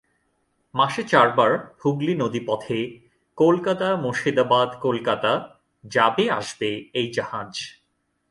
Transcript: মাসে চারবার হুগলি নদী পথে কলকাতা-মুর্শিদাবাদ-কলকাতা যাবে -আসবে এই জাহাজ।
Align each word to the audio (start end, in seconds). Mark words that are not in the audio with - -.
মাসে 0.73 1.03
চারবার 1.03 1.51
হুগলি 1.85 2.13
নদী 2.15 2.41
পথে 2.45 2.77
কলকাতা-মুর্শিদাবাদ-কলকাতা 3.37 5.31
যাবে 5.83 6.25
-আসবে 6.29 6.69
এই 6.93 7.07
জাহাজ। 7.13 7.51